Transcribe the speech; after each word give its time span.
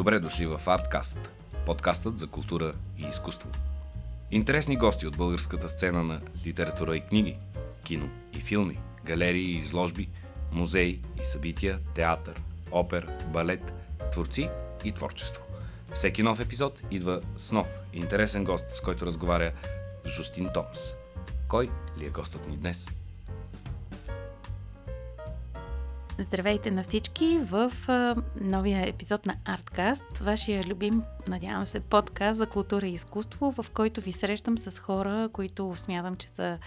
Добре 0.00 0.20
дошли 0.20 0.46
в 0.46 0.60
Artcast, 0.66 1.28
подкастът 1.66 2.18
за 2.18 2.26
култура 2.26 2.72
и 2.98 3.02
изкуство. 3.02 3.48
Интересни 4.30 4.76
гости 4.76 5.06
от 5.06 5.16
българската 5.16 5.68
сцена 5.68 6.04
на 6.04 6.20
литература 6.46 6.96
и 6.96 7.00
книги, 7.00 7.38
кино 7.84 8.10
и 8.32 8.40
филми, 8.40 8.78
галерии 9.04 9.52
и 9.52 9.58
изложби, 9.58 10.08
музеи 10.52 11.00
и 11.20 11.24
събития, 11.24 11.78
театър, 11.94 12.42
опер, 12.70 13.08
балет, 13.32 13.72
творци 14.12 14.50
и 14.84 14.92
творчество. 14.92 15.42
Всеки 15.94 16.22
нов 16.22 16.40
епизод 16.40 16.82
идва 16.90 17.20
с 17.36 17.52
нов 17.52 17.68
интересен 17.92 18.44
гост, 18.44 18.70
с 18.70 18.80
който 18.80 19.06
разговаря 19.06 19.52
Жустин 20.06 20.48
Томс. 20.54 20.94
Кой 21.48 21.68
ли 21.98 22.06
е 22.06 22.10
гостът 22.10 22.48
ни 22.48 22.56
днес? 22.56 22.88
Здравейте 26.20 26.70
на 26.70 26.82
всички 26.82 27.38
в 27.38 27.72
новия 28.40 28.88
епизод 28.88 29.26
на 29.26 29.36
Artcast, 29.46 30.22
вашия 30.22 30.64
любим, 30.64 31.02
надявам 31.28 31.66
се, 31.66 31.80
подкаст 31.80 32.38
за 32.38 32.46
култура 32.46 32.86
и 32.86 32.92
изкуство, 32.92 33.54
в 33.62 33.66
който 33.74 34.00
ви 34.00 34.12
срещам 34.12 34.58
с 34.58 34.78
хора, 34.78 35.28
които 35.32 35.74
смятам, 35.76 36.16
че 36.16 36.28
са 36.28 36.58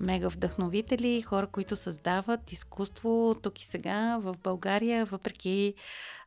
мега 0.00 0.28
вдъхновители, 0.28 1.22
хора, 1.22 1.46
които 1.46 1.76
създават 1.76 2.52
изкуство 2.52 3.36
тук 3.42 3.60
и 3.60 3.64
сега 3.64 4.18
в 4.22 4.36
България, 4.42 5.04
въпреки 5.04 5.74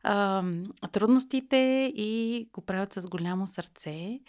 а, 0.02 0.44
трудностите 0.92 1.92
и 1.96 2.48
го 2.52 2.60
правят 2.60 2.92
с 2.92 3.08
голямо 3.08 3.46
сърце. 3.46 4.20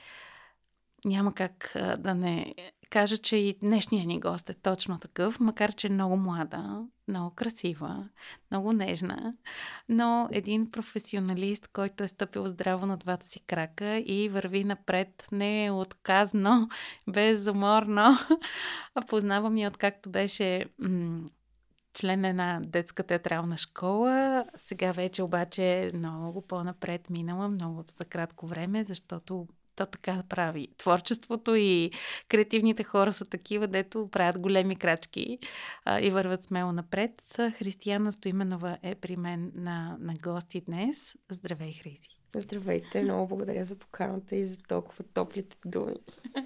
Няма 1.05 1.33
как 1.33 1.71
да 1.97 2.15
не 2.15 2.55
кажа, 2.89 3.17
че 3.17 3.37
и 3.37 3.57
днешния 3.61 4.05
ни 4.05 4.19
гост 4.19 4.49
е 4.49 4.53
точно 4.53 4.99
такъв, 4.99 5.39
макар 5.39 5.73
че 5.73 5.87
е 5.87 5.89
много 5.89 6.17
млада, 6.17 6.85
много 7.07 7.35
красива, 7.35 8.09
много 8.51 8.73
нежна, 8.73 9.33
но 9.89 10.29
един 10.31 10.71
професионалист, 10.71 11.67
който 11.67 12.03
е 12.03 12.07
стъпил 12.07 12.47
здраво 12.47 12.85
на 12.85 12.97
двата 12.97 13.25
си 13.25 13.39
крака 13.39 13.97
и 13.97 14.29
върви 14.29 14.63
напред 14.63 15.27
не 15.31 15.71
отказно, 15.71 16.69
безуморно. 17.07 18.17
Познавам 19.07 19.57
я 19.57 19.67
откакто 19.67 20.09
беше 20.09 20.65
м- 20.79 21.29
член 21.93 22.21
на 22.21 22.27
една 22.27 22.61
детска 22.63 23.03
театрална 23.03 23.57
школа. 23.57 24.45
Сега 24.55 24.91
вече 24.91 25.23
обаче 25.23 25.63
е 25.63 25.91
много 25.93 26.41
по-напред 26.41 27.09
минала, 27.09 27.47
много 27.47 27.83
за 27.95 28.05
кратко 28.05 28.47
време, 28.47 28.83
защото 28.83 29.47
то 29.75 29.85
така 29.85 30.23
прави. 30.29 30.67
Творчеството 30.77 31.55
и 31.55 31.91
креативните 32.29 32.83
хора 32.83 33.13
са 33.13 33.25
такива, 33.25 33.67
дето 33.67 34.07
правят 34.11 34.39
големи 34.39 34.75
крачки 34.75 35.37
а, 35.85 36.01
и 36.01 36.09
върват 36.09 36.43
смело 36.43 36.71
напред. 36.71 37.21
Християна 37.57 38.11
Стоименова 38.11 38.77
е 38.83 38.95
при 38.95 39.15
мен 39.15 39.51
на, 39.55 39.97
на 39.99 40.13
гости 40.23 40.61
днес. 40.61 41.15
Здравей, 41.31 41.73
Хриси! 41.73 42.09
Здравейте, 42.35 43.03
много 43.03 43.27
благодаря 43.27 43.65
за 43.65 43.75
поканата 43.75 44.35
и 44.35 44.45
за 44.45 44.57
толкова 44.57 45.03
топлите 45.13 45.57
думи. 45.65 45.95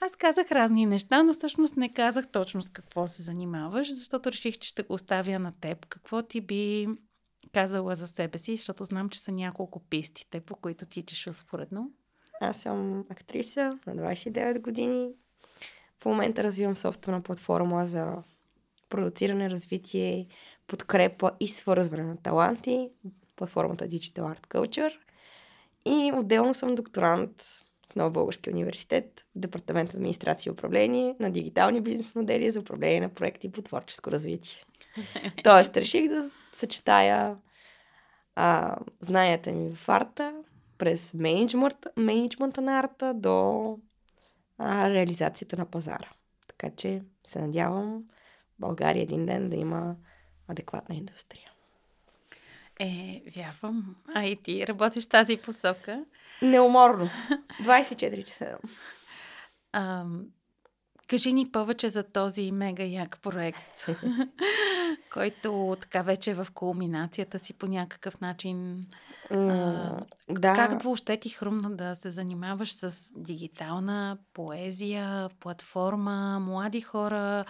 Аз 0.00 0.16
казах 0.16 0.52
разни 0.52 0.86
неща, 0.86 1.22
но 1.22 1.32
всъщност 1.32 1.76
не 1.76 1.92
казах 1.92 2.28
точно 2.28 2.62
с 2.62 2.70
какво 2.70 3.06
се 3.06 3.22
занимаваш, 3.22 3.94
защото 3.94 4.32
реших, 4.32 4.58
че 4.58 4.68
ще 4.68 4.82
го 4.82 4.94
оставя 4.94 5.38
на 5.38 5.52
теб. 5.60 5.86
Какво 5.86 6.22
ти 6.22 6.40
би 6.40 6.88
казала 7.52 7.96
за 7.96 8.06
себе 8.06 8.38
си, 8.38 8.56
защото 8.56 8.84
знам, 8.84 9.08
че 9.08 9.20
са 9.20 9.32
няколко 9.32 9.80
пистите, 9.80 10.40
по 10.40 10.56
които 10.56 10.86
тичаш 10.86 11.26
успоредно. 11.26 11.92
Аз 12.40 12.56
съм 12.56 13.04
актриса 13.10 13.78
на 13.86 13.96
29 13.96 14.60
години. 14.60 15.10
В 16.02 16.04
момента 16.04 16.44
развивам 16.44 16.76
собствена 16.76 17.22
платформа 17.22 17.86
за 17.86 18.16
продуциране, 18.88 19.50
развитие, 19.50 20.26
подкрепа 20.66 21.30
и 21.40 21.48
свързване 21.48 22.02
на 22.02 22.16
таланти. 22.16 22.90
Платформата 23.36 23.88
Digital 23.88 24.36
Art 24.36 24.46
Culture. 24.46 24.96
И 25.86 26.12
отделно 26.14 26.54
съм 26.54 26.74
докторант 26.74 27.42
в 27.92 27.96
Нова 27.96 28.10
Български 28.10 28.50
университет 28.50 29.26
в 29.36 29.38
Департамент 29.38 29.94
администрация 29.94 30.50
и 30.50 30.52
управление 30.52 31.14
на 31.20 31.30
дигитални 31.30 31.80
бизнес 31.80 32.14
модели 32.14 32.50
за 32.50 32.60
управление 32.60 33.00
на 33.00 33.08
проекти 33.08 33.52
по 33.52 33.62
творческо 33.62 34.10
развитие. 34.10 34.64
Тоест, 35.44 35.76
реших 35.76 36.08
да 36.08 36.30
съчетая 36.52 37.36
а, 38.34 38.76
знанията 39.00 39.52
ми 39.52 39.74
в 39.74 39.88
арта 39.88 40.34
през 40.80 41.14
менеджмента 41.96 42.60
на 42.60 42.78
арта 42.78 43.14
до 43.14 43.78
а, 44.58 44.90
реализацията 44.90 45.56
на 45.56 45.66
пазара. 45.66 46.08
Така 46.48 46.70
че 46.76 47.02
се 47.26 47.40
надявам 47.40 48.04
България 48.58 49.02
един 49.02 49.26
ден 49.26 49.50
да 49.50 49.56
има 49.56 49.96
адекватна 50.48 50.94
индустрия. 50.94 51.50
Е, 52.80 53.22
вярвам. 53.36 53.96
А 54.14 54.24
и 54.24 54.36
ти 54.36 54.66
работиш 54.66 55.06
тази 55.06 55.36
посока? 55.36 56.04
Неуморно. 56.42 57.10
24 57.62 58.24
часа. 58.24 58.58
Кажи 61.10 61.32
ни 61.32 61.50
повече 61.52 61.90
за 61.90 62.02
този 62.02 62.52
мега 62.52 62.84
як 62.84 63.18
проект, 63.22 63.86
който 65.12 65.76
така 65.80 66.02
вече 66.02 66.30
е 66.30 66.34
в 66.34 66.46
кулминацията 66.54 67.38
си 67.38 67.52
по 67.52 67.66
някакъв 67.66 68.20
начин. 68.20 68.86
А, 69.30 69.36
да. 70.28 70.52
Как 70.52 70.82
въобще 70.82 71.16
ти 71.16 71.28
хрумна 71.28 71.70
да 71.70 71.96
се 71.96 72.10
занимаваш 72.10 72.72
с 72.72 73.12
дигитална 73.16 74.18
поезия, 74.34 75.30
платформа, 75.40 76.40
млади 76.40 76.80
хора, 76.80 77.44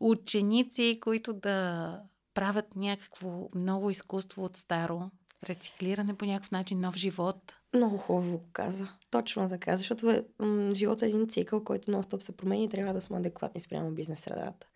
ученици, 0.00 0.98
които 1.02 1.32
да 1.32 1.98
правят 2.34 2.76
някакво 2.76 3.48
ново 3.54 3.90
изкуство 3.90 4.44
от 4.44 4.56
старо, 4.56 5.10
рециклиране 5.48 6.14
по 6.14 6.24
някакъв 6.24 6.50
начин, 6.50 6.80
нов 6.80 6.96
живот? 6.96 7.54
Много 7.74 7.96
хубаво 7.96 8.38
го 8.38 8.44
каза. 8.52 8.88
Точно 9.10 9.48
така, 9.48 9.76
защото 9.76 10.10
е, 10.10 10.24
м- 10.38 10.74
живота 10.74 11.06
е 11.06 11.08
един 11.08 11.28
цикъл, 11.28 11.64
който 11.64 11.90
нон-стоп 11.90 12.20
се 12.20 12.36
променя 12.36 12.62
и 12.62 12.68
трябва 12.68 12.94
да 12.94 13.00
сме 13.00 13.16
адекватни 13.16 13.60
спрямо 13.60 13.90
бизнес 13.90 14.20
средата. 14.20 14.66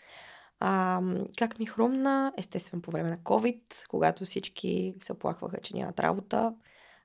А, 0.60 1.00
как 1.38 1.58
ми 1.58 1.66
хрумна, 1.66 2.32
естествено 2.36 2.82
по 2.82 2.90
време 2.90 3.10
на 3.10 3.18
COVID, 3.18 3.86
когато 3.88 4.24
всички 4.24 4.94
се 4.98 5.12
оплакваха, 5.12 5.60
че 5.60 5.76
нямат 5.76 6.00
работа, 6.00 6.54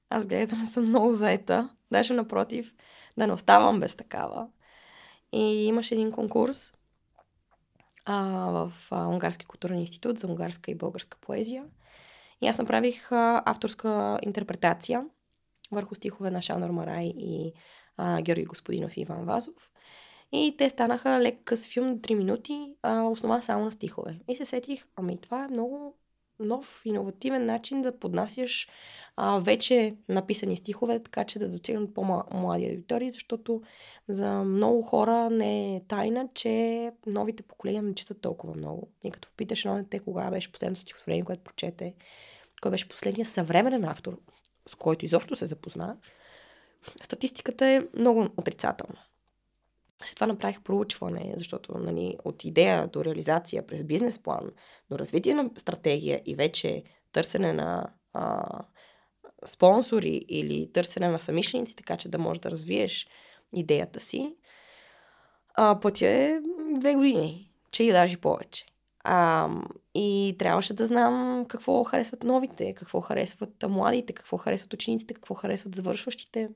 аз 0.10 0.26
гледах 0.26 0.50
да 0.50 0.56
не 0.56 0.68
съм 0.68 0.84
много 0.84 1.14
заета, 1.14 1.70
даже 1.92 2.14
напротив, 2.14 2.74
да 3.18 3.28
не 3.28 3.34
оставам 3.34 3.80
без 3.80 3.96
такава. 3.96 4.48
И 5.32 5.66
имаше 5.66 5.96
един 5.96 6.12
конкурс 6.12 6.74
а, 8.06 8.24
в 8.52 8.74
а, 8.92 9.08
Унгарски 9.08 9.46
културен 9.46 9.80
институт 9.80 10.20
за 10.20 10.28
унгарска 10.28 10.72
и 10.72 10.76
българска 10.76 11.18
поезия. 11.22 11.66
И 12.42 12.48
аз 12.48 12.58
направих 12.58 13.12
а, 13.12 13.44
авторска 13.46 14.20
интерпретация 14.22 15.06
върху 15.72 15.96
стихове 15.96 16.32
на 16.32 16.42
Шанор 16.42 16.70
Марай 16.70 17.06
и 17.06 17.54
а, 17.98 18.22
Георги 18.22 18.46
Господинов 18.46 18.98
и 18.98 19.02
Иван 19.02 19.26
Вазов. 19.26 19.72
И 20.32 20.56
те 20.58 20.70
станаха 20.70 21.20
лек 21.22 21.40
къс 21.44 21.68
филм 21.68 22.00
3 22.00 22.14
минути, 22.14 22.76
а, 22.82 23.04
основа 23.04 23.42
само 23.42 23.66
на 23.66 23.72
стихове. 23.72 24.20
И 24.28 24.36
се 24.36 24.46
сетих, 24.46 24.86
ами 24.96 25.18
това 25.18 25.46
е 25.46 25.48
много 25.48 25.96
нов, 26.40 26.82
иновативен 26.86 27.46
начин 27.46 27.82
да 27.82 28.00
поднасяш 28.00 28.68
а, 29.16 29.40
вече 29.40 29.96
написани 30.10 30.58
стихове, 30.58 31.00
така 31.00 31.24
че 31.24 31.40
да 31.40 31.50
достигнат 31.50 31.94
по-млади 31.94 32.66
аудитории, 32.66 33.12
защото 33.12 33.62
за 34.10 34.32
много 34.44 34.82
хора 34.82 35.30
не 35.30 35.76
е 35.76 35.82
тайна, 35.88 36.30
че 36.34 36.92
новите 37.06 37.44
поколения 37.44 37.84
не 37.84 37.96
четат 37.96 38.22
толкова 38.22 38.56
много. 38.56 38.88
И 39.04 39.12
като 39.12 39.30
попиташ 39.30 39.66
едно 39.66 39.78
дете 39.78 40.00
кога 40.00 40.30
беше 40.30 40.52
последното 40.52 40.82
стихотворение, 40.82 41.24
което 41.24 41.44
прочете, 41.44 41.94
кой 42.62 42.72
беше 42.72 42.90
последният 42.90 43.30
съвременен 43.30 43.86
автор, 43.86 44.18
с 44.70 44.76
който 44.76 45.06
изобщо 45.06 45.36
се 45.36 45.46
запозна, 45.46 45.98
статистиката 47.04 47.66
е 47.66 47.82
много 47.98 48.30
отрицателна. 48.38 49.00
След 50.04 50.16
това 50.16 50.28
направих 50.28 50.62
проучване, 50.62 51.34
защото 51.38 51.78
нали, 51.78 52.18
от 52.24 52.46
идея 52.46 52.88
до 52.88 53.06
реализация 53.06 53.68
през 53.68 53.84
бизнес 53.84 54.20
план, 54.20 54.52
до 54.90 55.00
развитие 55.00 55.34
на 55.34 55.50
стратегия 55.58 56.22
и 56.26 56.36
вече 56.36 56.84
търсене 57.12 57.54
на 57.54 57.94
а, 58.14 58.46
спонсори 59.46 60.26
или 60.28 60.72
търсене 60.72 61.08
на 61.08 61.20
самишленици, 61.20 61.76
така 61.76 61.98
че 61.98 62.10
да 62.10 62.18
можеш 62.18 62.40
да 62.42 62.52
развиеш 62.52 63.08
идеята 63.56 64.00
си, 64.00 64.36
а, 65.54 65.80
пътя 65.80 66.08
е 66.08 66.40
две 66.80 66.94
години, 66.96 67.52
че 67.72 67.84
и 67.84 67.92
даже 67.92 68.18
повече. 68.18 68.66
А, 69.04 69.50
и 69.96 70.36
трябваше 70.40 70.74
да 70.74 70.86
знам 70.86 71.46
какво 71.48 71.84
харесват 71.84 72.24
новите, 72.24 72.74
какво 72.74 73.02
харесват 73.02 73.66
младите, 73.70 74.14
какво 74.14 74.38
харесват 74.38 74.74
учениците, 74.74 75.14
какво 75.14 75.34
харесват 75.36 75.76
завършващите. 75.76 76.50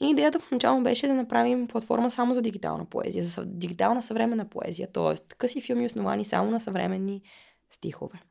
И 0.00 0.10
идеята 0.10 0.40
в 0.40 0.50
начало 0.50 0.82
беше 0.82 1.06
да 1.06 1.14
направим 1.14 1.68
платформа 1.68 2.10
само 2.10 2.34
за 2.34 2.42
дигитална 2.42 2.84
поезия, 2.84 3.24
за 3.24 3.44
дигитална 3.44 4.02
съвременна 4.02 4.48
поезия, 4.48 4.92
т.е. 4.92 5.34
къси 5.38 5.60
филми 5.60 5.86
основани 5.86 6.24
само 6.24 6.50
на 6.50 6.60
съвременни 6.60 7.22
стихове 7.70 8.22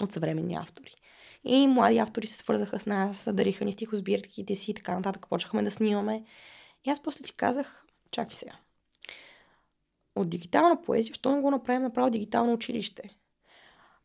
от 0.00 0.12
съвременни 0.12 0.54
автори. 0.54 0.94
И 1.44 1.66
млади 1.66 1.98
автори 1.98 2.26
се 2.26 2.36
свързаха 2.36 2.80
с 2.80 2.86
нас, 2.86 3.28
дариха 3.32 3.64
ни 3.64 3.72
стихосбирките 3.72 4.54
си 4.54 4.70
и 4.70 4.74
така 4.74 4.94
нататък. 4.94 5.26
Почнахме 5.28 5.62
да 5.62 5.70
снимаме. 5.70 6.24
И 6.84 6.90
аз 6.90 7.02
после 7.02 7.24
си 7.24 7.32
казах, 7.32 7.84
чакай 8.10 8.34
сега. 8.34 8.52
От 10.16 10.28
дигитална 10.28 10.82
поезия, 10.82 11.14
що 11.14 11.32
не 11.32 11.40
го 11.40 11.50
направим 11.50 11.82
направо 11.82 12.10
дигитално 12.10 12.52
училище? 12.52 13.16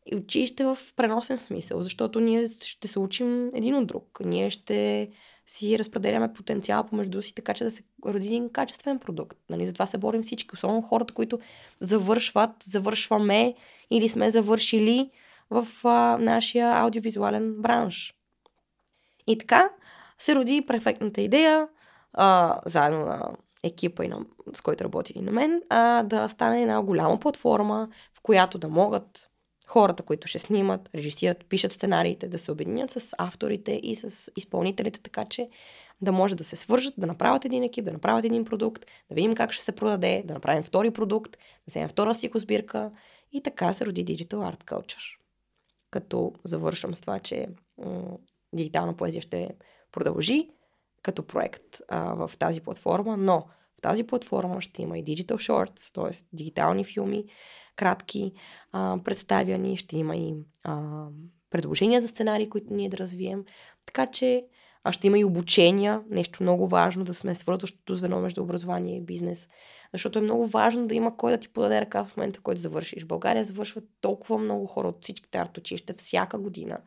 и 0.06 0.16
училище 0.16 0.64
в 0.64 0.78
преносен 0.96 1.38
смисъл, 1.38 1.82
защото 1.82 2.20
ние 2.20 2.48
ще 2.48 2.88
се 2.88 2.98
учим 2.98 3.50
един 3.54 3.74
от 3.74 3.86
друг. 3.86 4.20
Ние 4.24 4.50
ще 4.50 5.08
си 5.46 5.78
разпределяме 5.78 6.32
потенциал 6.32 6.84
помежду 6.84 7.22
си, 7.22 7.34
така 7.34 7.54
че 7.54 7.64
да 7.64 7.70
се 7.70 7.82
роди 8.06 8.26
един 8.26 8.50
качествен 8.50 8.98
продукт. 8.98 9.38
Нали? 9.50 9.66
Затова 9.66 9.86
се 9.86 9.98
борим 9.98 10.22
всички, 10.22 10.54
особено 10.54 10.82
хората, 10.82 11.14
които 11.14 11.38
завършват, 11.80 12.50
завършваме 12.64 13.54
или 13.90 14.08
сме 14.08 14.30
завършили 14.30 15.10
в 15.50 15.66
а, 15.84 16.18
нашия 16.20 16.72
аудиовизуален 16.72 17.54
бранш. 17.58 18.14
И 19.26 19.38
така 19.38 19.70
се 20.18 20.34
роди 20.34 20.66
перфектната 20.66 21.20
идея, 21.20 21.68
а, 22.12 22.60
заедно 22.66 22.98
на 22.98 23.30
екипа, 23.62 24.04
и 24.04 24.08
на, 24.08 24.20
с 24.54 24.60
който 24.60 24.84
работи 24.84 25.12
и 25.16 25.22
на 25.22 25.32
мен, 25.32 25.62
а, 25.68 26.02
да 26.02 26.28
стане 26.28 26.62
една 26.62 26.82
голяма 26.82 27.20
платформа, 27.20 27.88
в 28.14 28.20
която 28.22 28.58
да 28.58 28.68
могат 28.68 29.28
хората, 29.66 30.02
които 30.02 30.28
ще 30.28 30.38
снимат, 30.38 30.90
режисират, 30.94 31.44
пишат 31.48 31.72
сценариите, 31.72 32.28
да 32.28 32.38
се 32.38 32.52
обединят 32.52 32.90
с 32.90 33.14
авторите 33.18 33.80
и 33.82 33.94
с 33.94 34.30
изпълнителите, 34.36 35.00
така 35.00 35.24
че 35.24 35.48
да 36.00 36.12
може 36.12 36.36
да 36.36 36.44
се 36.44 36.56
свържат, 36.56 36.94
да 36.98 37.06
направят 37.06 37.44
един 37.44 37.62
екип, 37.62 37.84
да 37.84 37.92
направят 37.92 38.24
един 38.24 38.44
продукт, 38.44 38.86
да 39.08 39.14
видим 39.14 39.34
как 39.34 39.52
ще 39.52 39.64
се 39.64 39.72
продаде, 39.72 40.22
да 40.26 40.34
направим 40.34 40.62
втори 40.62 40.90
продукт, 40.90 41.32
да 41.32 41.38
вземем 41.66 41.88
втора 41.88 42.14
стихосбирка 42.14 42.90
и 43.32 43.42
така 43.42 43.72
се 43.72 43.86
роди 43.86 44.04
Digital 44.04 44.54
Art 44.54 44.64
Culture. 44.64 45.18
Като 45.90 46.32
завършвам 46.44 46.96
с 46.96 47.00
това, 47.00 47.18
че 47.18 47.48
м- 47.78 48.16
дигитална 48.52 48.96
поезия 48.96 49.22
ще 49.22 49.50
продължи 49.92 50.48
като 51.02 51.26
проект 51.26 51.80
а, 51.88 52.14
в 52.14 52.30
тази 52.38 52.60
платформа, 52.60 53.16
но 53.16 53.46
в 53.78 53.82
тази 53.82 54.02
платформа 54.04 54.60
ще 54.60 54.82
има 54.82 54.98
и 54.98 55.04
Digital 55.04 55.34
Shorts, 55.34 55.94
т.е. 55.94 56.24
дигитални 56.32 56.84
филми, 56.84 57.24
кратки 57.76 58.32
а, 58.72 58.98
представяни, 59.04 59.76
ще 59.76 59.98
има 59.98 60.16
и 60.16 60.34
а, 60.64 61.06
предложения 61.50 62.00
за 62.00 62.08
сценарии, 62.08 62.50
които 62.50 62.74
ние 62.74 62.88
да 62.88 62.98
развием. 62.98 63.44
Така 63.86 64.06
че 64.06 64.44
а 64.84 64.92
ще 64.92 65.06
има 65.06 65.18
и 65.18 65.24
обучения, 65.24 66.02
нещо 66.10 66.42
много 66.42 66.66
важно, 66.68 67.04
да 67.04 67.14
сме 67.14 67.34
свързващото 67.34 67.94
звено 67.94 68.20
между 68.20 68.42
образование 68.42 68.96
и 68.96 69.00
бизнес. 69.00 69.48
Защото 69.92 70.18
е 70.18 70.22
много 70.22 70.46
важно 70.46 70.86
да 70.86 70.94
има 70.94 71.16
кой 71.16 71.32
да 71.32 71.38
ти 71.38 71.48
подаде 71.48 71.80
ръка 71.80 72.04
в 72.04 72.16
момента, 72.16 72.40
който 72.40 72.60
завършиш. 72.60 73.04
В 73.04 73.06
България 73.06 73.44
завършват 73.44 73.84
толкова 74.00 74.38
много 74.38 74.66
хора 74.66 74.88
от 74.88 74.98
всичките 75.02 75.38
арт 75.38 75.58
училища 75.58 75.94
всяка 75.94 76.38
година. 76.38 76.78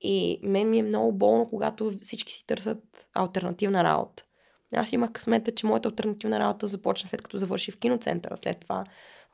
И 0.00 0.40
мен 0.42 0.70
ми 0.70 0.78
е 0.78 0.82
много 0.82 1.12
болно, 1.12 1.46
когато 1.46 1.92
всички 2.00 2.32
си 2.32 2.46
търсят 2.46 3.06
альтернативна 3.14 3.84
работа. 3.84 4.24
Аз 4.76 4.92
имах 4.92 5.12
късмета, 5.12 5.52
че 5.52 5.66
моята 5.66 5.88
альтернативна 5.88 6.38
работа 6.38 6.66
започна 6.66 7.08
след 7.08 7.22
като 7.22 7.38
завърши 7.38 7.70
в 7.70 7.78
киноцентъра, 7.78 8.36
след 8.36 8.60
това 8.60 8.84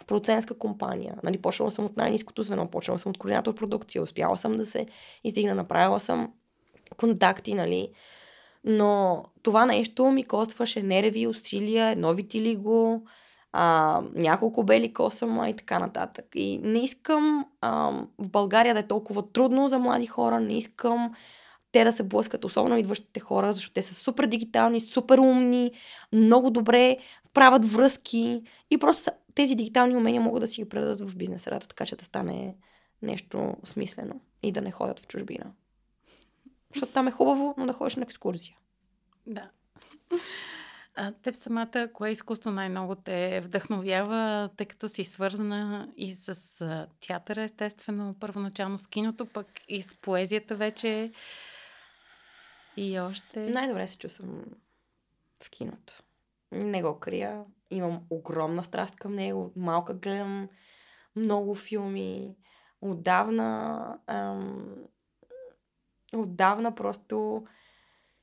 в 0.03 0.05
продуцентска 0.05 0.59
компания. 0.59 1.15
Нали, 1.23 1.39
почнала 1.39 1.71
съм 1.71 1.85
от 1.85 1.97
най-низкото 1.97 2.43
звено, 2.43 2.71
почнала 2.71 2.99
съм 2.99 3.11
от 3.11 3.19
координатор 3.19 3.55
продукция, 3.55 4.03
успяла 4.03 4.37
съм 4.37 4.57
да 4.57 4.67
се 4.67 4.87
издигна, 5.25 5.55
направила 5.55 6.01
съм 6.01 6.33
контакти, 6.97 7.55
нали. 7.55 7.89
Но 8.65 9.23
това 9.43 9.67
нещо 9.67 10.11
ми 10.11 10.25
костваше 10.25 10.83
нерви, 10.83 11.27
усилия, 11.27 11.97
нови 11.97 12.57
го, 12.57 13.07
а, 13.53 14.03
няколко 14.15 14.63
бели 14.63 14.93
косама 14.93 15.49
и 15.49 15.55
така 15.55 15.79
нататък. 15.79 16.25
И 16.35 16.59
не 16.59 16.79
искам 16.79 17.47
а, 17.61 17.91
в 18.19 18.29
България 18.29 18.75
да 18.75 18.81
е 18.81 18.87
толкова 18.87 19.33
трудно 19.33 19.69
за 19.69 19.79
млади 19.79 20.07
хора, 20.07 20.41
не 20.41 20.57
искам 20.59 21.15
те 21.73 21.85
да 21.85 21.93
се 21.93 22.03
блъскат, 22.03 22.45
особено 22.45 22.77
идващите 22.77 23.21
хора, 23.21 23.53
защото 23.53 23.75
те 23.75 23.83
са 23.83 23.95
супер 23.95 24.27
дигитални, 24.27 24.81
супер 24.81 25.19
умни, 25.19 25.71
много 26.13 26.51
добре 26.51 26.97
правят 27.35 27.65
връзки 27.65 28.43
и 28.71 28.79
просто 28.79 29.11
тези 29.35 29.55
дигитални 29.55 29.97
умения 29.97 30.23
могат 30.23 30.41
да 30.41 30.49
си 30.49 30.63
ги 30.63 30.69
предадат 30.69 31.11
в 31.11 31.17
бизнес 31.17 31.43
средата, 31.43 31.69
така 31.69 31.87
че 31.87 31.97
да 31.97 32.05
стане 32.05 32.55
нещо 33.03 33.57
смислено 33.65 34.21
и 34.43 34.53
да 34.53 34.61
не 34.61 34.71
ходят 34.71 35.01
в 35.01 35.07
чужбина. 35.07 35.53
Защото 36.75 36.93
там 36.93 37.09
е 37.09 37.11
хубаво, 37.11 37.55
но 37.59 37.67
да 37.67 37.73
ходиш 37.73 37.97
на 37.97 38.03
екскурзия. 38.03 38.57
Да. 39.27 39.51
А 40.99 41.13
теб 41.13 41.37
самата, 41.37 41.89
кое 41.93 42.11
изкуство 42.11 42.51
най-много 42.51 42.95
те 42.95 43.41
вдъхновява, 43.41 44.51
тъй 44.57 44.67
като 44.67 44.89
си 44.89 45.05
свързана 45.05 45.89
и 45.97 46.13
с 46.13 46.89
театъра, 47.07 47.43
естествено, 47.43 48.15
първоначално 48.21 48.79
с 48.79 48.87
киното, 48.87 49.27
пък 49.27 49.47
и 49.69 49.83
с 49.83 49.95
поезията 49.95 50.55
вече 50.55 51.13
и 52.77 53.01
още... 53.01 53.51
Най-добре 53.51 53.87
се 53.87 53.99
чувствам 53.99 54.45
в 55.43 55.51
киното. 55.51 56.03
Не 56.53 56.83
го 56.83 56.99
крия. 56.99 57.45
Имам 57.71 58.03
огромна 58.11 58.65
страст 58.65 58.97
към 58.97 59.15
него. 59.15 59.53
Малка 59.57 59.95
гледам 59.95 60.49
много 61.17 61.55
филми. 61.55 62.37
Отдавна 62.81 63.99
ам, 64.07 64.75
отдавна 66.15 66.75
просто 66.75 67.47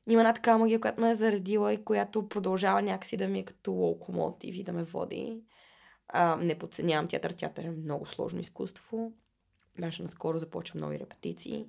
има 0.10 0.22
една 0.22 0.34
така 0.34 0.58
магия, 0.58 0.82
която 0.82 1.02
ме 1.02 1.12
е 1.12 1.16
заредила 1.16 1.74
и 1.74 1.84
която 1.84 2.30
продължава 2.30 2.82
някакси 2.82 3.18
да 3.18 3.28
ми 3.28 3.40
е 3.40 3.46
като 3.46 3.72
локомотив 3.72 4.56
и 4.56 4.64
да 4.64 4.74
ме 4.74 4.84
води. 4.84 5.42
А, 6.08 6.36
не 6.36 6.60
подценявам 6.60 7.08
театър. 7.08 7.32
Театър 7.32 7.64
е 7.64 7.70
много 7.70 8.06
сложно 8.06 8.40
изкуство. 8.40 9.14
Даже 9.80 10.04
наскоро 10.04 10.38
започвам 10.38 10.82
нови 10.82 11.00
репетиции 11.00 11.68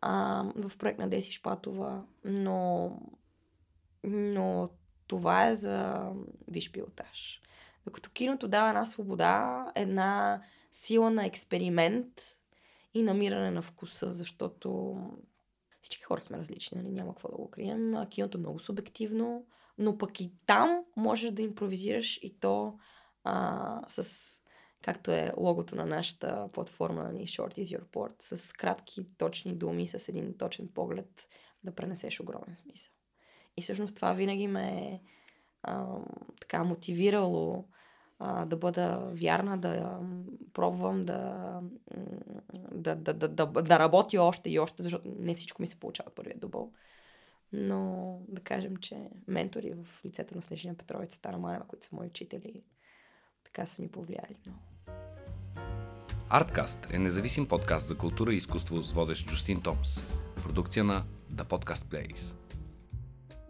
а, 0.00 0.44
в 0.56 0.78
проект 0.78 0.98
на 0.98 1.08
Деси 1.08 1.32
Шпатова, 1.32 2.02
но, 2.24 2.92
но 4.04 4.68
това 5.06 5.48
е 5.48 5.54
за 5.54 6.06
виш 6.48 6.72
пилотаж. 6.72 7.42
Докато 7.84 8.10
киното 8.10 8.48
дава 8.48 8.68
една 8.68 8.86
свобода, 8.86 9.66
една 9.74 10.42
сила 10.72 11.10
на 11.10 11.26
експеримент 11.26 12.36
и 12.94 13.02
намиране 13.02 13.50
на 13.50 13.62
вкуса, 13.62 14.12
защото 14.12 14.96
всички 15.82 16.02
хора 16.02 16.22
сме 16.22 16.38
различни, 16.38 16.82
нали? 16.82 16.92
няма 16.92 17.14
какво 17.14 17.28
да 17.28 17.36
го 17.36 17.50
крием. 17.50 17.94
А 17.94 18.08
киното 18.08 18.38
е 18.38 18.40
много 18.40 18.58
субективно, 18.58 19.46
но 19.78 19.98
пък 19.98 20.20
и 20.20 20.32
там 20.46 20.84
можеш 20.96 21.30
да 21.30 21.42
импровизираш 21.42 22.18
и 22.22 22.38
то 22.40 22.78
а, 23.24 23.80
с 23.88 24.26
както 24.82 25.10
е 25.10 25.32
логото 25.36 25.76
на 25.76 25.86
нашата 25.86 26.48
платформа, 26.52 27.02
нали, 27.02 27.26
Short 27.26 27.58
is 27.58 27.78
your 27.78 27.84
port, 27.84 28.22
с 28.22 28.52
кратки, 28.52 29.06
точни 29.18 29.54
думи, 29.54 29.86
с 29.86 30.08
един 30.08 30.38
точен 30.38 30.68
поглед 30.74 31.28
да 31.64 31.74
пренесеш 31.74 32.20
огромен 32.20 32.56
смисъл. 32.56 32.92
И 33.56 33.62
всъщност 33.62 33.96
това 33.96 34.12
винаги 34.12 34.46
ме 34.46 34.68
е 34.68 35.00
така 36.40 36.64
мотивирало 36.64 37.68
да 38.46 38.56
бъда 38.56 38.98
вярна, 39.12 39.58
да 39.58 40.00
пробвам 40.52 41.04
да, 41.04 41.60
да, 42.72 42.94
да, 42.94 43.14
да, 43.14 43.28
да, 43.28 43.46
да 43.46 43.78
работи 43.78 44.18
още 44.18 44.50
и 44.50 44.58
още, 44.58 44.82
защото 44.82 45.08
не 45.18 45.34
всичко 45.34 45.62
ми 45.62 45.66
се 45.66 45.80
получава 45.80 46.10
първия 46.10 46.36
дубъл. 46.38 46.72
Но 47.52 48.18
да 48.28 48.40
кажем, 48.40 48.76
че 48.76 49.10
ментори 49.28 49.72
в 49.72 50.04
лицето 50.04 50.36
на 50.36 50.42
Снежина 50.42 50.74
Петровица, 50.74 51.20
Тара 51.20 51.38
Манева, 51.38 51.64
които 51.68 51.86
са 51.86 51.96
мои 51.96 52.06
учители, 52.06 52.62
така 53.44 53.66
са 53.66 53.82
ми 53.82 53.88
повлияли 53.88 54.36
много. 54.46 54.60
Арткаст 56.28 56.92
е 56.92 56.98
независим 56.98 57.48
подкаст 57.48 57.88
за 57.88 57.98
култура 57.98 58.32
и 58.32 58.36
изкуство 58.36 58.82
с 58.82 58.92
водещ 58.92 59.26
Джустин 59.26 59.62
Томс. 59.62 60.02
Продукция 60.42 60.84
на 60.84 61.04
The 61.32 61.44
Podcast 61.44 61.84
Place. 61.84 62.49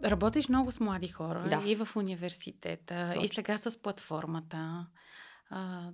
Работиш 0.03 0.49
много 0.49 0.71
с 0.71 0.79
млади 0.79 1.07
хора 1.07 1.45
да. 1.49 1.63
и 1.65 1.75
в 1.75 1.95
университета, 1.95 3.07
Точно. 3.13 3.23
и 3.23 3.27
сега 3.27 3.57
с 3.57 3.81
платформата. 3.81 4.87
А, 5.49 5.89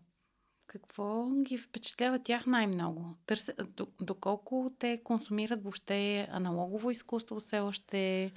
какво 0.68 1.30
ги 1.42 1.58
впечатлява 1.58 2.20
тях 2.20 2.46
най-много? 2.46 3.16
Търся, 3.26 3.54
доколко 4.02 4.70
те 4.80 5.02
консумират 5.04 5.64
въобще 5.64 6.28
аналогово 6.32 6.92
изкуство 6.92 7.40
все 7.40 7.60
още? 7.60 8.32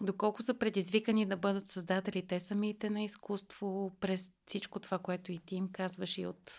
Доколко 0.00 0.42
са 0.42 0.54
предизвикани 0.54 1.26
да 1.26 1.36
бъдат 1.36 1.66
създатели 1.66 2.26
те 2.26 2.40
самите 2.40 2.90
на 2.90 3.02
изкуство 3.02 3.92
през 4.00 4.30
всичко 4.46 4.80
това, 4.80 4.98
което 4.98 5.32
и 5.32 5.38
ти 5.38 5.54
им 5.54 5.68
казваш 5.72 6.18
и 6.18 6.26
от 6.26 6.52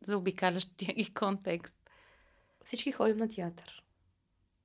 заобикалящия 0.00 0.94
ги 0.94 1.14
контекст? 1.14 1.74
Всички 2.64 2.92
ходим 2.92 3.16
на 3.16 3.28
театър. 3.28 3.84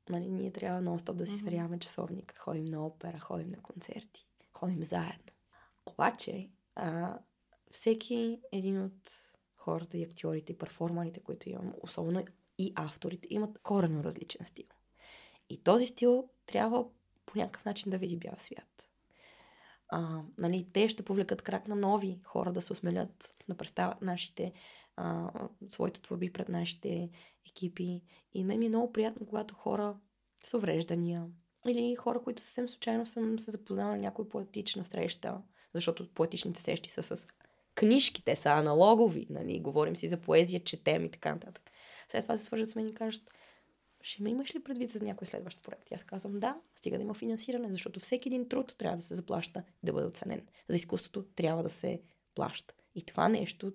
Нали, 0.10 0.30
ние 0.30 0.52
трябва 0.52 0.82
нон-стоп 0.82 1.14
да 1.14 1.26
си 1.26 1.38
сверяваме 1.38 1.80
часовника. 1.80 2.36
Ходим 2.38 2.66
на 2.66 2.86
опера, 2.86 3.20
ходим 3.20 3.48
на 3.48 3.62
концерти, 3.62 4.28
ходим 4.54 4.84
заедно. 4.84 5.34
Обаче, 5.86 6.50
а, 6.76 7.20
всеки 7.72 8.42
един 8.52 8.84
от 8.84 9.10
хората 9.58 9.98
и 9.98 10.04
актьорите 10.04 10.52
и 10.52 10.58
перформаните, 10.58 11.20
които 11.20 11.50
имам, 11.50 11.74
особено 11.82 12.24
и 12.58 12.74
авторите, 12.76 13.28
имат 13.32 13.60
корено 13.60 14.04
различен 14.04 14.46
стил. 14.46 14.66
И 15.50 15.64
този 15.64 15.88
стил 15.88 16.30
трябва 16.46 16.86
по 17.26 17.38
някакъв 17.38 17.66
начин 17.66 17.90
да 17.90 17.98
види 17.98 18.18
бял 18.18 18.34
свят. 18.38 18.90
А, 19.90 20.22
нали, 20.38 20.68
те 20.74 20.90
ще 20.90 21.04
повлекат 21.04 21.42
крак 21.42 21.68
на 21.68 21.76
нови 21.76 22.20
хора 22.24 22.52
да 22.52 22.62
се 22.62 22.74
осмелят 22.74 23.34
да 23.50 23.58
представят 23.58 24.02
нашите, 24.02 24.54
а, 24.96 25.32
своите 25.68 26.02
творби 26.02 26.34
пред 26.34 26.50
нашите 26.50 27.10
екипи. 27.50 28.02
И 28.34 28.44
мен 28.44 28.60
ми 28.60 28.66
е 28.66 28.70
много 28.70 28.94
приятно, 28.94 29.26
когато 29.26 29.56
хора 29.56 29.96
с 30.46 30.54
увреждания 30.54 31.28
или 31.68 31.96
хора, 31.96 32.22
които 32.24 32.42
съвсем 32.42 32.70
случайно 32.70 33.06
съм 33.06 33.40
се 33.40 33.52
запознала 33.52 33.92
на 33.92 33.98
някой 33.98 34.30
поетична 34.30 34.84
среща, 34.84 35.42
защото 35.74 36.14
поетичните 36.14 36.62
срещи 36.62 36.90
са 36.90 37.04
с 37.04 37.28
книжки, 37.76 38.26
те 38.26 38.36
са 38.36 38.50
аналогови, 38.50 39.28
нали, 39.30 39.60
говорим 39.60 39.96
си 39.96 40.08
за 40.08 40.18
поезия, 40.18 40.64
четем 40.64 41.06
и 41.06 41.10
така 41.10 41.34
нататък. 41.34 41.72
След 42.12 42.24
това 42.24 42.38
се 42.38 42.44
свържат 42.44 42.70
с 42.70 42.76
мен 42.76 42.90
и 42.90 42.94
кажат, 42.94 43.24
ще 44.02 44.24
ме 44.24 44.30
имаш 44.30 44.56
ли 44.56 44.64
предвид 44.64 44.92
за 44.92 45.04
някой 45.04 45.28
следващ 45.28 45.64
проект? 45.64 45.92
Аз 45.92 46.04
казвам 46.04 46.40
да, 46.40 46.58
стига 46.76 46.98
да 46.98 47.04
има 47.04 47.14
финансиране, 47.14 47.72
защото 47.72 48.00
всеки 48.00 48.30
един 48.30 48.50
труд 48.50 48.76
трябва 48.78 48.98
да 48.98 49.04
се 49.04 49.16
заплаща 49.16 49.64
да 49.84 49.94
бъде 49.94 50.08
оценен. 50.08 50.48
За 50.70 50.76
изкуството 50.76 51.26
трябва 51.36 51.64
да 51.64 51.70
се 51.70 52.02
плаща. 52.36 52.74
И 52.96 53.06
това 53.06 53.30
нещо 53.30 53.74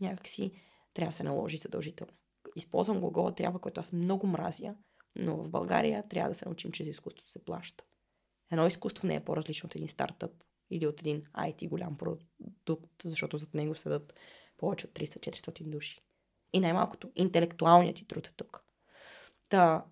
някакси 0.00 0.52
трябва 0.94 1.10
да 1.10 1.16
се 1.16 1.22
наложи 1.22 1.56
задължително. 1.56 2.12
Използвам 2.56 3.00
глагола 3.00 3.34
трябва, 3.34 3.58
който 3.58 3.80
аз 3.80 3.92
много 3.92 4.26
мразя, 4.26 4.74
но 5.16 5.36
в 5.36 5.50
България 5.50 6.08
трябва 6.08 6.30
да 6.30 6.34
се 6.34 6.44
научим, 6.44 6.72
че 6.72 6.84
за 6.84 6.90
изкуството 6.90 7.30
се 7.30 7.44
плаща. 7.44 7.84
Едно 8.52 8.66
изкуство 8.66 9.06
не 9.06 9.14
е 9.14 9.24
по-различно 9.24 9.66
от 9.66 9.74
един 9.74 9.88
стартъп 9.88 10.32
или 10.70 10.86
от 10.86 11.00
един 11.00 11.22
IT 11.22 11.68
голям 11.68 11.96
продукт, 11.96 13.02
защото 13.04 13.38
зад 13.38 13.54
него 13.54 13.74
седат 13.74 14.14
повече 14.56 14.86
от 14.86 14.92
300-400 14.92 15.70
души. 15.70 16.00
И 16.52 16.60
най-малкото, 16.60 17.10
интелектуалният 17.16 17.96
ти 17.96 18.06
труд 18.06 18.26
е 18.26 18.32
тук. 18.32 18.64
Та, 19.48 19.84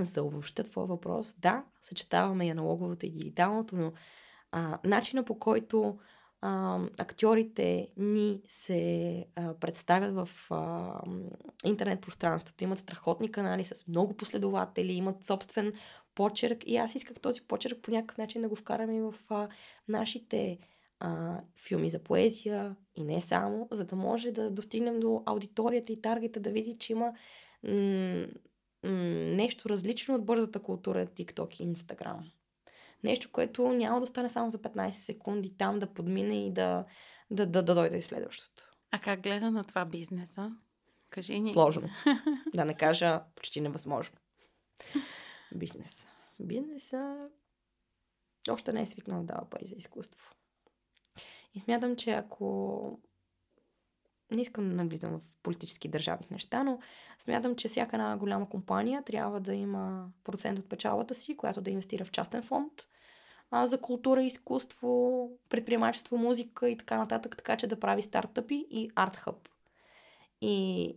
за 0.00 0.12
да 0.12 0.22
обобща 0.22 0.64
твоя 0.64 0.86
въпрос, 0.86 1.34
да, 1.34 1.64
съчетаваме 1.80 2.46
и 2.46 2.50
аналоговото 2.50 3.06
и 3.06 3.10
дигиталното, 3.10 3.76
но 3.76 3.92
а, 4.50 4.78
начина 4.84 5.24
по 5.24 5.38
който 5.38 5.98
а, 6.40 6.80
актьорите 6.98 7.88
ни 7.96 8.40
се 8.48 9.26
а, 9.36 9.54
представят 9.54 10.14
в 10.14 10.46
а, 10.50 11.00
интернет 11.64 12.00
пространството. 12.00 12.64
Имат 12.64 12.78
страхотни 12.78 13.32
канали 13.32 13.64
с 13.64 13.86
много 13.88 14.16
последователи, 14.16 14.92
имат 14.92 15.24
собствен 15.24 15.72
почерк 16.14 16.62
и 16.66 16.76
аз 16.76 16.94
исках 16.94 17.20
този 17.20 17.40
почерк 17.42 17.82
по 17.82 17.90
някакъв 17.90 18.18
начин 18.18 18.42
да 18.42 18.48
го 18.48 18.56
вкараме 18.56 18.96
и 18.96 19.00
в 19.00 19.14
а, 19.28 19.48
нашите 19.88 20.58
а, 21.00 21.40
филми 21.66 21.88
за 21.88 21.98
поезия 21.98 22.76
и 22.96 23.04
не 23.04 23.20
само, 23.20 23.68
за 23.70 23.84
да 23.84 23.96
може 23.96 24.32
да 24.32 24.50
достигнем 24.50 25.00
до 25.00 25.22
аудиторията 25.26 25.92
и 25.92 26.00
таргета, 26.00 26.40
да 26.40 26.50
види, 26.50 26.76
че 26.78 26.92
има 26.92 27.12
м- 27.62 28.26
м- 28.82 28.90
нещо 29.34 29.68
различно 29.68 30.14
от 30.14 30.24
бързата 30.24 30.58
култура 30.58 31.06
TikTok 31.06 31.60
и 31.60 31.74
Instagram. 31.74 32.37
Нещо, 33.04 33.32
което 33.32 33.68
няма 33.68 34.00
да 34.00 34.06
стане 34.06 34.28
само 34.28 34.50
за 34.50 34.58
15 34.58 34.90
секунди 34.90 35.56
там 35.56 35.78
да 35.78 35.94
подмине 35.94 36.46
и 36.46 36.52
да, 36.52 36.84
да, 37.30 37.46
да, 37.46 37.62
да 37.62 37.74
дойде 37.74 38.02
следващото. 38.02 38.64
А 38.90 38.98
как 38.98 39.20
гледа 39.20 39.50
на 39.50 39.64
това 39.64 39.84
бизнеса? 39.84 40.56
Кажи 41.10 41.40
ни. 41.40 41.52
Сложно. 41.52 41.88
да 42.54 42.64
не 42.64 42.74
кажа 42.74 43.22
почти 43.34 43.60
невъзможно. 43.60 44.18
Бизнес. 45.54 46.06
Бизнеса 46.40 47.28
още 48.50 48.72
не 48.72 48.82
е 48.82 48.86
свикнал 48.86 49.20
да 49.20 49.34
дава 49.34 49.50
пари 49.50 49.66
за 49.66 49.74
изкуство. 49.76 50.30
И 51.54 51.60
смятам, 51.60 51.96
че 51.96 52.10
ако 52.10 53.00
не 54.30 54.42
искам 54.42 54.68
да 54.68 54.74
навлизам 54.74 55.18
в 55.18 55.22
политически 55.42 55.88
държавни 55.88 56.26
неща, 56.30 56.62
но 56.62 56.78
смятам, 57.18 57.56
че 57.56 57.68
всяка 57.68 57.96
една 57.96 58.16
голяма 58.16 58.48
компания 58.48 59.02
трябва 59.02 59.40
да 59.40 59.54
има 59.54 60.08
процент 60.24 60.58
от 60.58 60.68
печалбата 60.68 61.14
си, 61.14 61.36
която 61.36 61.60
да 61.60 61.70
инвестира 61.70 62.04
в 62.04 62.10
частен 62.10 62.42
фонд 62.42 62.72
а, 63.50 63.66
за 63.66 63.80
култура, 63.80 64.22
изкуство, 64.22 65.30
предприемачество, 65.48 66.16
музика 66.16 66.68
и 66.68 66.76
така 66.76 66.98
нататък, 66.98 67.36
така 67.36 67.56
че 67.56 67.66
да 67.66 67.80
прави 67.80 68.02
стартъпи 68.02 68.66
и 68.70 68.90
арт-хъб. 68.94 69.48
И 70.40 70.96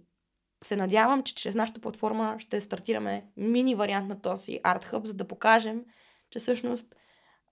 се 0.64 0.76
надявам, 0.76 1.24
че 1.24 1.36
чрез 1.36 1.56
нашата 1.56 1.82
платформа 1.82 2.36
ще 2.40 2.62
стартираме 2.62 3.26
мини 3.38 3.76
вариант 3.76 4.08
на 4.10 4.22
този 4.22 4.60
арт-хъб, 4.64 5.06
за 5.06 5.14
да 5.14 5.28
покажем, 5.28 5.86
че 6.30 6.40
всъщност 6.40 6.96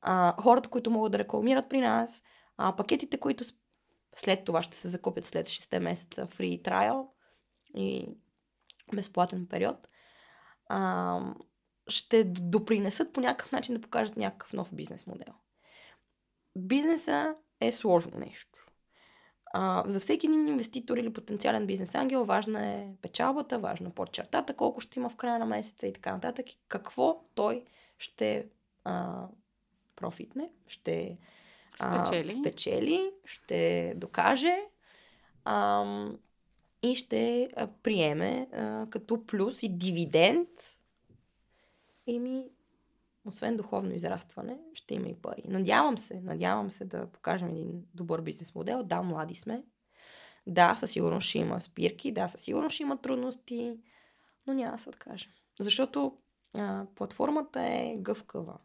а, 0.01 0.41
хората, 0.41 0.69
които 0.69 0.91
могат 0.91 1.12
да 1.12 1.19
рекламират 1.19 1.69
при 1.69 1.79
нас, 1.79 2.24
а, 2.57 2.75
пакетите, 2.75 3.17
които 3.17 3.43
след 4.16 4.46
това 4.46 4.63
ще 4.63 4.78
се 4.78 4.88
закупят 4.88 5.25
след 5.25 5.48
6 5.48 5.80
месеца 5.80 6.28
free 6.28 6.62
trial 6.62 7.08
и 7.75 8.08
безплатен 8.96 9.48
период, 9.48 9.89
а, 10.66 11.20
ще 11.88 12.24
допринесат 12.24 13.13
по 13.13 13.22
някакъв 13.22 13.51
начин 13.51 13.75
да 13.75 13.82
покажат 13.82 14.18
някакъв 14.18 14.54
нов 14.54 14.75
бизнес 14.75 15.08
модел. 15.08 15.34
Бизнеса 16.56 17.36
е 17.62 17.72
сложно 17.72 18.20
нещо. 18.20 18.66
А, 19.54 19.84
за 19.88 20.00
всеки 20.00 20.25
един 20.25 20.48
инвеститор 20.48 20.98
или 20.98 21.13
потенциален 21.13 21.68
бизнес 21.68 21.96
ангел 21.96 22.25
важна 22.25 22.68
е 22.68 22.88
печалбата, 23.01 23.60
важна 23.60 23.89
е 23.89 23.92
подчертата, 23.92 24.56
колко 24.56 24.82
ще 24.82 25.00
има 25.00 25.10
в 25.10 25.16
края 25.16 25.39
на 25.39 25.46
месеца 25.46 25.88
и 25.88 25.94
така 25.94 26.13
нататък. 26.13 26.51
И 26.51 26.60
какво 26.68 27.24
той 27.36 27.66
ще 27.98 28.48
а, 28.84 29.28
профитне, 29.96 30.51
ще 30.68 31.18
спечели. 31.79 32.29
А, 32.29 32.33
спечели, 32.33 33.12
ще 33.25 33.93
докаже 33.95 34.55
а, 35.45 35.86
и 36.83 36.95
ще 36.95 37.50
приеме 37.83 38.48
а, 38.53 38.88
като 38.89 39.25
плюс 39.25 39.63
и 39.63 39.69
дивиденд. 39.69 40.50
Еми, 42.07 42.45
освен 43.25 43.57
духовно 43.57 43.93
израстване, 43.93 44.59
ще 44.74 44.93
има 44.93 45.07
и 45.07 45.15
пари. 45.15 45.43
Надявам 45.48 45.98
се, 45.98 46.21
надявам 46.21 46.71
се 46.71 46.86
да 46.86 47.07
покажем 47.07 47.50
един 47.50 47.86
добър 47.93 48.21
бизнес 48.21 48.55
модел. 48.55 48.83
Да, 48.83 49.01
млади 49.01 49.36
сме. 49.36 49.63
Да, 50.48 50.75
със 50.75 50.91
сигурност 50.91 51.27
ще 51.27 51.39
има 51.39 51.62
спирки, 51.62 52.12
да, 52.12 52.27
със 52.27 52.41
сигурност 52.41 52.74
ще 52.74 52.83
има 52.83 52.98
трудности, 52.98 53.77
но 54.48 54.53
няма 54.53 54.71
да 54.71 54.77
се 54.77 54.89
откажем. 54.89 55.31
Защото 55.59 56.17
а, 56.55 56.86
платформата 56.95 57.62
е 57.62 57.95
гъвкава. 58.00 58.57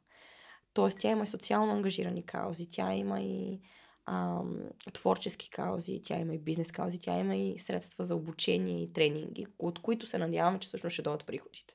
Тоест, 0.74 0.98
тя 1.00 1.10
има 1.10 1.24
и 1.24 1.26
социално 1.26 1.72
ангажирани 1.72 2.26
каузи, 2.26 2.68
тя 2.70 2.94
има 2.94 3.20
и 3.20 3.60
ам, 4.06 4.56
творчески 4.92 5.50
каузи, 5.50 6.00
тя 6.04 6.18
има 6.18 6.34
и 6.34 6.38
бизнес 6.38 6.72
каузи, 6.72 7.00
тя 7.00 7.18
има 7.18 7.36
и 7.36 7.58
средства 7.58 8.04
за 8.04 8.16
обучение 8.16 8.82
и 8.82 8.92
тренинги, 8.92 9.46
от 9.58 9.78
които 9.78 10.06
се 10.06 10.18
надяваме, 10.18 10.58
че 10.58 10.68
всъщност 10.68 10.94
ще 10.94 11.02
дойдат 11.02 11.26
приходите. 11.26 11.74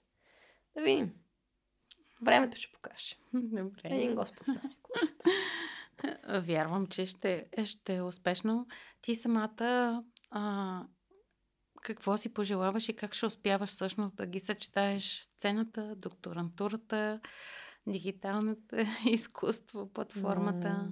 Да 0.77 0.84
видим. 0.84 1.13
Времето 2.22 2.58
ще 2.58 2.74
покаже. 2.74 3.15
Добре. 3.34 3.82
Един 3.84 4.15
Господ 4.15 4.46
знае. 4.46 4.62
Вярвам, 6.41 6.88
че 6.88 7.06
ще, 7.06 7.48
ще 7.65 7.96
е 7.96 8.01
успешно. 8.01 8.68
Ти 9.01 9.15
самата 9.15 10.03
а, 10.32 10.84
какво 11.82 12.18
си 12.18 12.34
пожелаваш 12.34 12.89
и 12.89 12.96
как 12.96 13.13
ще 13.13 13.25
успяваш 13.25 13.70
всъщност 13.70 14.15
да 14.15 14.25
ги 14.25 14.39
съчетаеш 14.39 15.03
сцената, 15.03 15.96
докторантурата, 15.96 17.20
дигиталната 17.91 18.86
изкуство, 19.10 19.89
платформата? 19.93 20.91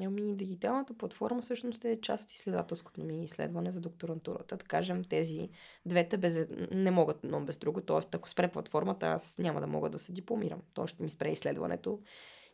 Ами, 0.00 0.36
дигиталната 0.36 0.94
платформа 0.94 1.42
всъщност 1.42 1.84
е 1.84 2.00
част 2.00 2.24
от 2.24 2.32
изследователското 2.32 3.04
ми 3.04 3.24
изследване 3.24 3.70
за 3.70 3.80
докторантурата. 3.80 4.56
Да 4.56 4.64
кажем, 4.64 5.04
тези 5.04 5.50
двете 5.86 6.18
без... 6.18 6.48
не 6.70 6.90
могат 6.90 7.24
едно 7.24 7.44
без 7.44 7.58
друго. 7.58 7.80
Тоест, 7.80 8.14
ако 8.14 8.28
спре 8.28 8.52
платформата, 8.52 9.06
аз 9.06 9.38
няма 9.38 9.60
да 9.60 9.66
мога 9.66 9.90
да 9.90 9.98
се 9.98 10.12
дипломирам. 10.12 10.62
То 10.74 10.86
ще 10.86 11.02
ми 11.02 11.10
спре 11.10 11.30
изследването 11.30 12.02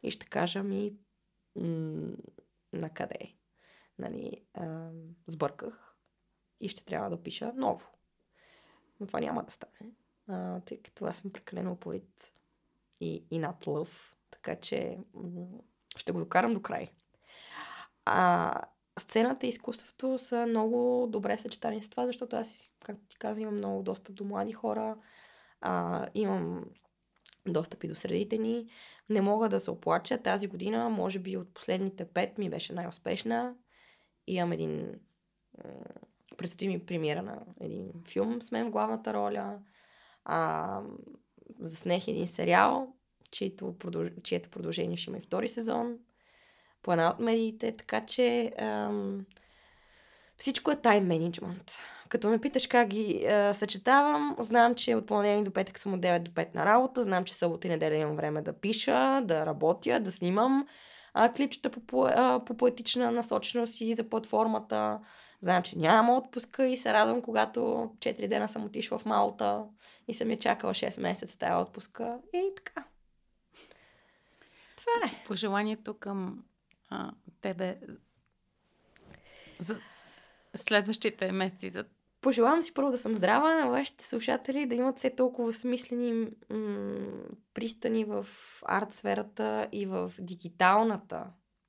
и 0.03 0.11
ще 0.11 0.27
кажа 0.27 0.63
ми 0.63 0.95
м- 1.57 2.17
на 2.73 2.91
къде. 2.95 3.35
Нали, 3.99 4.45
а, 4.55 4.91
сбърках 5.27 5.97
и 6.61 6.69
ще 6.69 6.85
трябва 6.85 7.11
да 7.11 7.23
пиша 7.23 7.53
ново. 7.57 7.91
Но 9.01 9.07
това 9.07 9.21
няма 9.21 9.45
да 9.45 9.51
стане, 9.51 9.93
а, 10.27 10.61
тъй 10.61 10.83
като 10.83 11.05
аз 11.05 11.17
съм 11.17 11.33
прекалено 11.33 11.73
упорит 11.73 12.33
и, 13.03 13.25
и 13.31 13.39
над 13.39 13.67
лъв, 13.67 14.17
така 14.31 14.57
че 14.57 14.99
ще 15.97 16.13
го 16.13 16.19
докарам 16.19 16.55
до 16.55 16.63
край. 16.63 16.91
А, 18.05 18.55
сцената 18.99 19.47
и 19.47 19.49
изкуството 19.49 20.19
са 20.19 20.47
много 20.47 21.07
добре 21.11 21.39
съчетани 21.39 21.83
с 21.83 21.91
това, 21.91 22.07
защото 22.07 22.37
аз, 22.37 22.71
както 22.85 23.03
ти 23.09 23.17
каза, 23.19 23.41
имам 23.41 23.55
много 23.55 23.83
достъп 23.83 24.15
до 24.15 24.25
млади 24.25 24.53
хора, 24.53 24.97
а, 25.61 26.07
имам 26.15 26.65
достъп 27.49 27.85
и 27.85 27.89
до 27.89 27.95
средите 27.95 28.39
ни. 28.39 28.67
Не 29.11 29.21
мога 29.21 29.49
да 29.49 29.61
се 29.61 29.71
оплача. 29.71 30.19
Тази 30.19 30.47
година, 30.47 30.89
може 30.89 31.19
би 31.19 31.37
от 31.37 31.55
последните 31.55 32.05
пет 32.05 32.39
ми 32.39 32.51
беше 32.51 32.73
най-успешна. 32.73 33.55
Имам 34.27 34.53
един... 34.53 35.01
Предстои 36.37 36.69
ми 36.69 36.87
премиера 36.87 37.23
на 37.23 37.43
един 37.61 37.93
филм 38.09 38.43
с 38.43 38.51
мен 38.51 38.67
в 38.67 38.71
главната 38.71 39.15
роля. 39.15 39.59
А, 40.25 40.81
заснех 41.61 42.09
един 42.09 42.29
сериал, 42.29 42.89
чието, 43.31 43.75
чието 44.23 44.51
продължение 44.51 44.97
ще 44.97 45.11
има 45.11 45.19
и 45.19 45.23
втори 45.23 45.49
сезон 45.49 45.99
по 46.83 46.93
една 46.93 47.11
от 47.11 47.19
медиите, 47.19 47.77
така 47.77 48.07
че 48.07 48.53
ам, 48.59 49.27
всичко 50.37 50.71
е 50.71 50.77
тайм 50.77 51.07
менеджмент. 51.07 51.73
Като 52.09 52.29
ме 52.29 52.39
питаш 52.39 52.67
как 52.67 52.89
ги 52.89 53.27
а, 53.27 53.55
съчетавам, 53.55 54.37
знам, 54.39 54.75
че 54.75 54.95
от 54.95 55.07
понеделник 55.07 55.45
до 55.45 55.51
петък 55.51 55.79
съм 55.79 55.95
от 55.95 56.01
9 56.01 56.19
до 56.19 56.31
5 56.31 56.55
на 56.55 56.67
работа, 56.67 57.03
знам, 57.03 57.25
че 57.25 57.35
събота 57.35 57.67
и 57.67 57.71
неделя 57.71 57.97
имам 57.97 58.17
време 58.17 58.43
да 58.43 58.53
пиша, 58.53 59.23
да 59.25 59.47
работя, 59.47 60.01
да 60.01 60.13
снимам 60.13 60.67
а, 61.15 61.33
клипчета 61.33 61.71
по, 61.71 62.07
а, 62.07 62.45
по 62.45 62.57
поетична 62.57 63.11
насоченост 63.11 63.81
и 63.81 63.95
за 63.95 64.09
платформата. 64.09 65.01
Знам, 65.41 65.63
че 65.63 65.79
нямам 65.79 66.17
отпуска 66.17 66.67
и 66.67 66.77
се 66.77 66.93
радвам, 66.93 67.23
когато 67.23 67.61
4 67.99 68.29
дена 68.29 68.49
съм 68.49 68.65
отишла 68.65 68.99
в 68.99 69.07
Малта 69.07 69.65
и 70.09 70.15
съм 70.15 70.31
я 70.31 70.39
чакала 70.39 70.75
6 70.75 71.01
месеца 71.01 71.39
тая 71.39 71.59
отпуска. 71.59 72.19
И 72.33 72.53
така. 72.57 72.85
Това 74.77 74.93
е. 75.07 75.25
Пожеланието 75.27 75.95
към 75.95 76.45
а, 76.91 77.13
тебе 77.41 77.79
за 79.59 79.81
следващите 80.55 81.33
месеци? 81.33 81.71
За... 81.71 81.85
Пожелавам 82.23 82.63
си 82.63 82.75
първо 82.75 82.91
да 82.91 82.99
съм 82.99 83.15
здрава 83.15 83.55
на 83.55 83.71
вашите 83.71 84.05
слушатели, 84.05 84.67
да 84.67 84.75
имат 84.75 84.99
все 84.99 85.11
толкова 85.11 85.53
смислени 85.53 86.31
м- 86.51 87.25
пристани 87.55 88.05
в 88.05 88.27
арт 88.67 88.93
сферата 88.93 89.69
и 89.73 89.87
в 89.87 90.13
дигиталната 90.19 91.27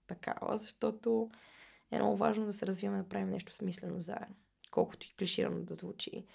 такава, 0.08 0.58
защото 0.58 1.30
е 1.92 1.98
много 1.98 2.18
важно 2.18 2.46
да 2.46 2.54
се 2.54 2.68
развиваме 2.68 3.04
да 3.04 3.10
правим 3.10 3.30
нещо 3.30 3.54
смислено 3.54 4.00
заедно. 4.00 4.36
Колкото 4.72 5.08
и 5.08 5.16
клиширано 5.18 5.60
да 5.60 5.76
звучи. 5.76 6.26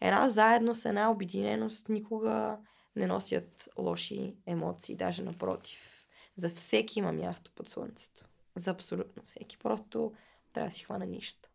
Една 0.00 0.28
заедност, 0.28 0.86
една 0.86 1.10
обединеност 1.10 1.88
никога 1.88 2.58
не 2.96 3.06
носят 3.06 3.68
лоши 3.78 4.36
емоции, 4.46 4.96
даже 4.96 5.22
напротив. 5.22 6.06
За 6.36 6.48
всеки 6.48 6.98
има 6.98 7.12
място 7.12 7.50
под 7.54 7.68
слънцето. 7.68 8.24
За 8.56 8.70
абсолютно 8.70 9.22
всеки. 9.26 9.58
Просто 9.58 10.12
трябва 10.52 10.68
да 10.68 10.74
си 10.74 10.84
хвана 10.84 11.06
нищата. 11.06 11.48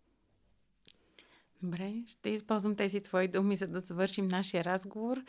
Добре, 1.61 2.03
ще 2.07 2.29
използвам 2.29 2.75
тези 2.75 3.01
твои 3.01 3.27
думи, 3.27 3.55
за 3.55 3.67
да 3.67 3.79
завършим 3.79 4.27
нашия 4.27 4.63
разговор. 4.63 5.23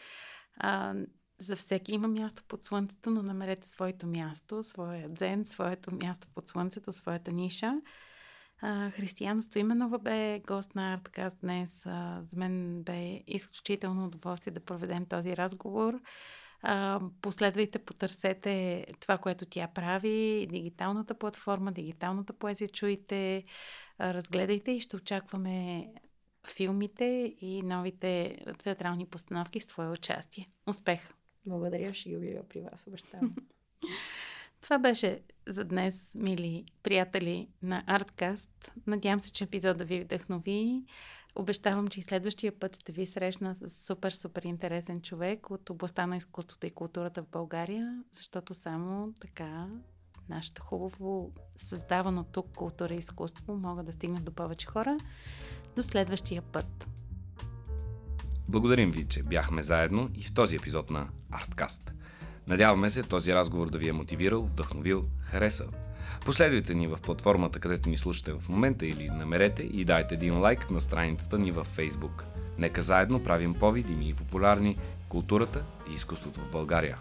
А, 0.56 0.94
за 1.38 1.56
всеки 1.56 1.92
има 1.92 2.08
място 2.08 2.42
под 2.49 2.64
слънцето, 2.64 3.11
но 3.11 3.23
намерете 3.23 3.68
своето 3.68 4.06
място, 4.06 4.62
своя 4.62 5.08
дзен, 5.08 5.44
своето 5.44 5.94
място 5.94 6.28
под 6.35 6.49
слънцето, 6.49 6.92
своята 6.92 7.32
ниша. 7.32 7.80
А, 8.61 8.90
Християна 8.90 9.42
Стоименова 9.42 9.99
бе 9.99 10.42
гост 10.47 10.75
на 10.75 10.94
Арткаст 10.94 11.38
днес. 11.40 11.87
А, 11.87 12.23
за 12.28 12.37
мен 12.37 12.82
бе 12.82 13.23
изключително 13.26 14.04
удоволствие 14.04 14.52
да 14.52 14.61
проведем 14.61 15.06
този 15.06 15.37
разговор. 15.37 16.00
А, 16.62 17.00
последвайте, 17.23 17.78
потърсете 17.78 18.87
това, 19.00 19.18
което 19.18 19.47
тя 19.47 19.68
прави, 19.75 20.47
дигиталната 20.50 21.14
платформа, 21.14 21.73
дигиталната 21.73 22.32
поезия, 22.32 22.68
чуйте, 22.68 23.44
разгледайте 24.00 24.70
и 24.70 24.80
ще 24.80 24.97
очакваме 24.97 25.88
филмите 26.50 27.35
и 27.40 27.62
новите 27.62 28.38
театрални 28.59 29.07
постановки 29.07 29.61
с 29.61 29.67
твое 29.67 29.88
участие. 29.88 30.47
Успех! 30.67 31.00
Благодаря, 31.47 31.95
ще 31.95 32.09
ги 32.09 32.17
обявя 32.17 32.43
при 32.49 32.61
вас, 32.61 32.87
обещавам. 32.87 33.35
Това 34.61 34.78
беше 34.78 35.21
за 35.47 35.64
днес, 35.64 36.12
мили 36.14 36.64
приятели 36.83 37.49
на 37.62 37.85
Арткаст. 37.87 38.73
Надявам 38.87 39.21
се, 39.21 39.33
че 39.33 39.45
епизода 39.45 39.85
ви 39.85 40.00
вдъхнови. 40.00 40.85
Обещавам, 41.35 41.88
че 41.88 42.00
и 42.00 42.02
следващия 42.02 42.59
път 42.59 42.76
ще 42.76 42.93
ви 42.93 43.07
срещна 43.07 43.55
с 43.55 43.87
супер, 43.87 44.11
супер 44.11 44.43
интересен 44.43 45.02
човек 45.02 45.50
от 45.50 45.71
областта 45.71 46.07
на 46.07 46.17
изкуството 46.17 46.67
и 46.67 46.71
културата 46.71 47.23
в 47.23 47.28
България, 47.28 48.02
защото 48.12 48.55
само 48.55 49.12
така 49.21 49.69
нашата 50.28 50.62
хубаво 50.62 51.33
създавано 51.57 52.25
тук 52.25 52.57
култура 52.57 52.95
и 52.95 52.99
изкуство 52.99 53.57
могат 53.57 53.87
да 53.87 53.93
стигнат 53.93 54.25
до 54.25 54.33
повече 54.33 54.67
хора. 54.67 54.99
До 55.78 55.82
следващия 55.82 56.42
път. 56.42 56.88
Благодарим 58.49 58.90
ви, 58.90 59.04
че 59.04 59.23
бяхме 59.23 59.62
заедно 59.62 60.11
и 60.14 60.25
в 60.25 60.32
този 60.32 60.56
епизод 60.56 60.90
на 60.90 61.08
Арткаст. 61.30 61.92
Надяваме 62.49 62.90
се 62.90 63.02
този 63.02 63.35
разговор 63.35 63.70
да 63.70 63.78
ви 63.78 63.88
е 63.88 63.92
мотивирал, 63.92 64.42
вдъхновил, 64.42 65.04
харесал. 65.20 65.66
Последвайте 66.25 66.75
ни 66.75 66.87
в 66.87 66.99
платформата, 67.02 67.61
където 67.61 67.88
ни 67.88 67.97
слушате 67.97 68.32
в 68.32 68.49
момента 68.49 68.87
или 68.87 69.11
намерете 69.11 69.62
и 69.62 69.85
дайте 69.85 70.14
един 70.14 70.38
лайк 70.38 70.70
на 70.70 70.80
страницата 70.80 71.38
ни 71.38 71.52
във 71.52 71.76
Facebook. 71.76 72.23
Нека 72.58 72.82
заедно 72.82 73.23
правим 73.23 73.54
по-видими 73.54 74.08
и 74.08 74.14
популярни 74.14 74.76
културата 75.08 75.64
и 75.90 75.94
изкуството 75.94 76.40
в 76.40 76.50
България. 76.50 76.99